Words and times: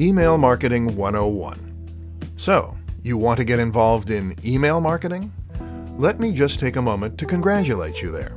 Email 0.00 0.38
Marketing 0.38 0.94
101. 0.94 2.32
So, 2.36 2.78
you 3.02 3.18
want 3.18 3.36
to 3.38 3.44
get 3.44 3.58
involved 3.58 4.10
in 4.10 4.36
email 4.44 4.80
marketing? 4.80 5.32
Let 5.96 6.20
me 6.20 6.30
just 6.30 6.60
take 6.60 6.76
a 6.76 6.82
moment 6.82 7.18
to 7.18 7.26
congratulate 7.26 8.00
you 8.00 8.12
there. 8.12 8.36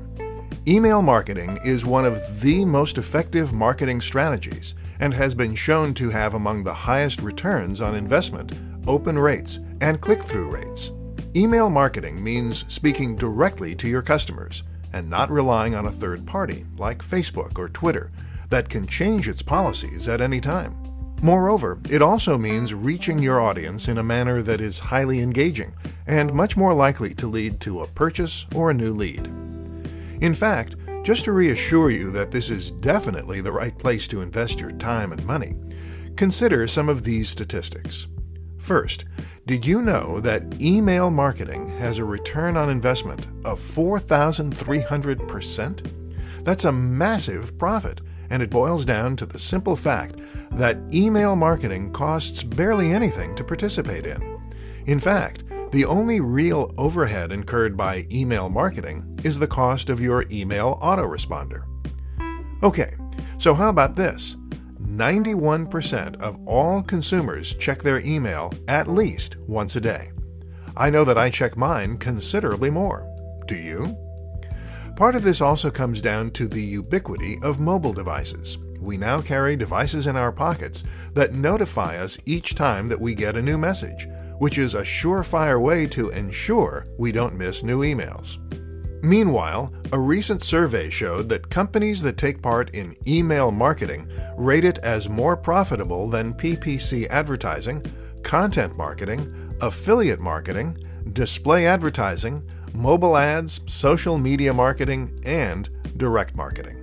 Email 0.68 1.04
marketing 1.04 1.60
is 1.64 1.86
one 1.86 2.04
of 2.04 2.42
the 2.42 2.66
most 2.66 2.98
effective 2.98 3.54
marketing 3.54 4.02
strategies 4.02 4.74
and 5.02 5.14
has 5.14 5.36
been 5.36 5.54
shown 5.54 5.94
to 5.94 6.10
have 6.10 6.34
among 6.34 6.64
the 6.64 6.74
highest 6.74 7.22
returns 7.22 7.80
on 7.80 7.94
investment, 7.94 8.54
open 8.88 9.20
rates, 9.20 9.60
and 9.82 10.02
click 10.02 10.24
through 10.24 10.50
rates. 10.50 10.90
Email 11.36 11.70
marketing 11.70 12.24
means 12.24 12.66
speaking 12.74 13.16
directly 13.16 13.76
to 13.76 13.88
your 13.88 14.02
customers 14.02 14.64
and 14.94 15.08
not 15.08 15.30
relying 15.30 15.76
on 15.76 15.86
a 15.86 15.92
third 15.92 16.26
party 16.26 16.66
like 16.80 17.06
Facebook 17.06 17.60
or 17.60 17.70
Twitter 17.70 18.12
that 18.50 18.68
can 18.68 18.88
change 18.88 19.30
its 19.30 19.44
policies 19.44 20.08
at 20.08 20.22
any 20.22 20.42
time. 20.42 20.81
Moreover, 21.24 21.78
it 21.88 22.02
also 22.02 22.36
means 22.36 22.74
reaching 22.74 23.20
your 23.20 23.40
audience 23.40 23.88
in 23.88 24.00
a 24.00 24.04
manner 24.04 24.42
that 24.42 24.60
is 24.60 24.80
highly 24.80 25.20
engaging 25.20 25.72
and 26.08 26.34
much 26.34 26.58
more 26.58 26.74
likely 26.74 27.14
to 27.14 27.28
lead 27.28 27.60
to 27.62 27.82
a 27.82 27.88
purchase 27.88 28.48
or 28.56 28.72
a 28.72 28.74
new 28.74 28.92
lead. 28.92 29.28
In 30.20 30.34
fact, 30.34 30.76
just 31.04 31.26
to 31.26 31.32
reassure 31.32 31.92
you 31.92 32.10
that 32.12 32.32
this 32.32 32.50
is 32.50 32.72
definitely 32.72 33.40
the 33.40 33.52
right 33.52 33.78
place 33.78 34.08
to 34.08 34.22
invest 34.22 34.60
your 34.60 34.72
time 34.72 35.12
and 35.12 35.24
money, 35.26 35.54
consider 36.16 36.66
some 36.68 36.90
of 36.90 37.04
these 37.04 37.30
statistics. 37.30 38.08
First, 38.58 39.06
did 39.46 39.64
you 39.66 39.82
know 39.82 40.20
that 40.22 40.62
email 40.62 41.12
marketing 41.12 41.70
has 41.80 42.00
a 42.00 42.06
return 42.06 42.58
on 42.58 42.70
investment 42.70 43.28
of 43.46 43.60
4,300%? 43.60 46.44
That's 46.44 46.66
a 46.66 46.72
massive 46.72 47.58
profit, 47.58 48.02
and 48.32 48.42
it 48.42 48.50
boils 48.50 48.86
down 48.86 49.16
to 49.18 49.26
the 49.26 49.38
simple 49.38 49.76
fact 49.76 50.20
that 50.52 50.78
email 50.94 51.36
marketing 51.36 51.92
costs 51.92 52.42
barely 52.42 52.92
anything 52.92 53.36
to 53.36 53.44
participate 53.44 54.06
in. 54.06 54.40
In 54.88 55.00
fact, 55.00 55.44
the 55.72 55.86
only 55.86 56.20
real 56.20 56.74
overhead 56.78 57.32
incurred 57.32 57.78
by 57.78 58.08
email 58.12 58.50
marketing 58.50 59.20
is 59.24 59.38
the 59.38 59.48
cost 59.48 59.90
of 59.90 60.02
your 60.02 60.26
email 60.32 60.80
autoresponder. 60.82 61.66
Okay, 62.64 62.96
so 63.38 63.54
how 63.54 63.70
about 63.70 63.96
this? 63.96 64.38
91% 64.82 66.20
of 66.22 66.38
all 66.48 66.82
consumers 66.82 67.54
check 67.56 67.82
their 67.82 68.00
email 68.00 68.54
at 68.68 68.88
least 68.90 69.38
once 69.48 69.76
a 69.76 69.82
day. 69.82 70.12
I 70.76 70.90
know 70.90 71.04
that 71.04 71.18
I 71.18 71.30
check 71.30 71.58
mine 71.58 71.98
considerably 71.98 72.70
more. 72.70 73.08
Do 73.46 73.56
you? 73.56 73.98
Part 75.02 75.16
of 75.16 75.24
this 75.24 75.42
also 75.42 75.72
comes 75.72 76.00
down 76.00 76.30
to 76.34 76.48
the 76.48 76.62
ubiquity 76.62 77.40
of 77.42 77.60
mobile 77.60 77.92
devices 77.92 78.60
we 78.80 78.98
now 78.98 79.20
carry 79.20 79.56
devices 79.56 80.06
in 80.06 80.16
our 80.16 80.32
pockets 80.32 80.84
that 81.16 81.34
notify 81.34 81.98
us 81.98 82.20
each 82.28 82.54
time 82.54 82.88
that 82.90 83.02
we 83.02 83.16
get 83.16 83.36
a 83.36 83.42
new 83.42 83.58
message, 83.58 84.08
which 84.38 84.60
is 84.60 84.76
a 84.76 84.84
surefire 84.84 85.60
way 85.60 85.88
to 85.88 86.10
ensure 86.10 86.86
we 87.00 87.12
don't 87.12 87.34
miss 87.36 87.64
new 87.64 87.80
emails. 87.80 88.38
Meanwhile, 89.04 89.74
a 89.92 89.98
recent 89.98 90.44
survey 90.44 90.92
showed 90.92 91.30
that 91.30 91.50
companies 91.50 92.04
that 92.04 92.20
take 92.20 92.40
part 92.40 92.70
in 92.76 92.96
email 93.08 93.50
marketing 93.50 94.08
rate 94.38 94.66
it 94.66 94.78
as 94.84 95.10
more 95.10 95.36
profitable 95.36 96.12
than 96.12 96.36
PPC 96.36 97.08
advertising, 97.10 97.84
content 98.22 98.78
marketing, 98.78 99.56
affiliate 99.62 100.20
marketing, 100.20 100.78
display 101.14 101.66
advertising, 101.66 102.48
mobile 102.74 103.18
ads, 103.18 103.62
social 103.68 104.18
media 104.18 104.54
marketing, 104.54 105.22
and 105.24 105.70
direct 105.98 106.36
marketing. 106.36 106.78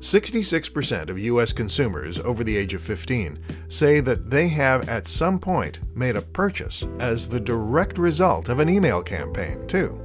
66% 0.00 1.10
of 1.10 1.18
U.S. 1.18 1.52
consumers 1.52 2.18
over 2.18 2.42
the 2.42 2.56
age 2.56 2.74
of 2.74 2.82
15 2.82 3.38
say 3.68 4.00
that 4.00 4.30
they 4.30 4.48
have 4.48 4.88
at 4.88 5.06
some 5.06 5.38
point 5.38 5.78
made 5.94 6.16
a 6.16 6.22
purchase 6.22 6.84
as 6.98 7.28
the 7.28 7.38
direct 7.38 7.98
result 7.98 8.48
of 8.48 8.58
an 8.58 8.68
email 8.68 9.00
campaign, 9.00 9.64
too. 9.68 10.00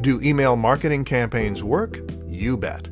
Do 0.00 0.20
email 0.22 0.56
marketing 0.56 1.04
campaigns 1.04 1.62
work? 1.62 2.00
You 2.26 2.56
bet. 2.56 2.88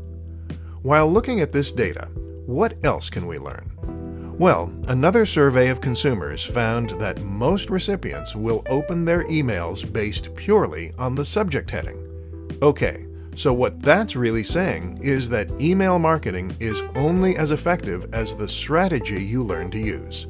While 0.82 1.10
looking 1.10 1.40
at 1.40 1.52
this 1.52 1.72
data, 1.72 2.08
what 2.44 2.84
else 2.84 3.08
can 3.08 3.26
we 3.26 3.38
learn? 3.38 3.75
Well, 4.38 4.70
another 4.88 5.24
survey 5.24 5.70
of 5.70 5.80
consumers 5.80 6.44
found 6.44 6.90
that 7.00 7.22
most 7.22 7.70
recipients 7.70 8.36
will 8.36 8.62
open 8.68 9.06
their 9.06 9.24
emails 9.24 9.90
based 9.90 10.34
purely 10.34 10.92
on 10.98 11.14
the 11.14 11.24
subject 11.24 11.70
heading. 11.70 11.96
Okay, 12.60 13.06
so, 13.34 13.54
what 13.54 13.80
that's 13.80 14.14
really 14.14 14.44
saying 14.44 14.98
is 15.02 15.30
that 15.30 15.58
email 15.58 15.98
marketing 15.98 16.54
is 16.60 16.82
only 16.94 17.36
as 17.38 17.50
effective 17.50 18.12
as 18.14 18.34
the 18.34 18.46
strategy 18.46 19.24
you 19.24 19.42
learn 19.42 19.70
to 19.70 19.78
use. 19.78 20.26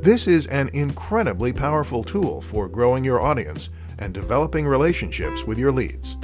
This 0.00 0.28
is 0.28 0.46
an 0.46 0.70
incredibly 0.72 1.52
powerful 1.52 2.04
tool 2.04 2.42
for 2.42 2.68
growing 2.68 3.02
your 3.02 3.20
audience 3.20 3.70
and 3.98 4.14
developing 4.14 4.68
relationships 4.68 5.44
with 5.44 5.58
your 5.58 5.72
leads. 5.72 6.16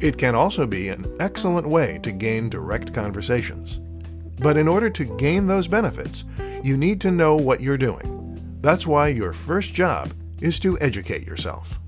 It 0.00 0.18
can 0.18 0.34
also 0.34 0.66
be 0.66 0.88
an 0.88 1.06
excellent 1.20 1.68
way 1.68 2.00
to 2.02 2.10
gain 2.10 2.48
direct 2.48 2.92
conversations. 2.92 3.78
But 4.40 4.56
in 4.56 4.68
order 4.68 4.88
to 4.90 5.04
gain 5.04 5.46
those 5.46 5.66
benefits, 5.66 6.24
you 6.62 6.76
need 6.76 7.00
to 7.02 7.10
know 7.10 7.36
what 7.36 7.60
you're 7.60 7.78
doing. 7.78 8.58
That's 8.60 8.86
why 8.86 9.08
your 9.08 9.32
first 9.32 9.74
job 9.74 10.12
is 10.40 10.58
to 10.60 10.78
educate 10.80 11.26
yourself. 11.26 11.78